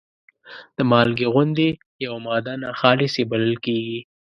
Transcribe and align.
د 0.77 0.79
مالګې 0.91 1.27
غوندې 1.33 1.69
یوه 2.05 2.19
ماده 2.25 2.53
ناخالصې 2.63 3.23
بلل 3.31 3.55
کیږي. 3.65 3.99